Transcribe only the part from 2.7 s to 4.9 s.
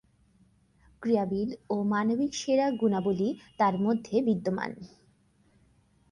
গুণাবলী তার মাঝে বিদ্যমান।